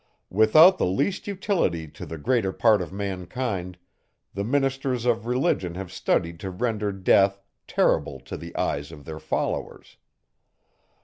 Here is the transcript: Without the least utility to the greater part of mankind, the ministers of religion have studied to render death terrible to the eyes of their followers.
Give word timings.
Without 0.31 0.79
the 0.79 0.85
least 0.87 1.27
utility 1.27 1.87
to 1.87 2.07
the 2.07 2.17
greater 2.17 2.51
part 2.51 2.81
of 2.81 2.91
mankind, 2.91 3.77
the 4.33 4.43
ministers 4.43 5.05
of 5.05 5.27
religion 5.27 5.75
have 5.75 5.91
studied 5.91 6.39
to 6.39 6.49
render 6.49 6.91
death 6.91 7.43
terrible 7.67 8.19
to 8.21 8.35
the 8.35 8.55
eyes 8.55 8.91
of 8.91 9.05
their 9.05 9.19
followers. 9.19 9.97